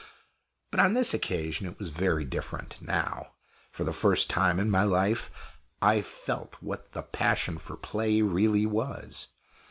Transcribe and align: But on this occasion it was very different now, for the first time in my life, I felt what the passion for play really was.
But 0.71 0.79
on 0.79 0.95
this 0.95 1.13
occasion 1.13 1.67
it 1.67 1.77
was 1.77 1.89
very 1.91 2.25
different 2.25 2.81
now, 2.81 3.33
for 3.69 3.83
the 3.83 3.93
first 3.93 4.31
time 4.31 4.59
in 4.59 4.71
my 4.71 4.83
life, 4.83 5.29
I 5.79 6.01
felt 6.01 6.57
what 6.59 6.93
the 6.93 7.03
passion 7.03 7.59
for 7.59 7.77
play 7.77 8.23
really 8.23 8.65
was. 8.65 9.27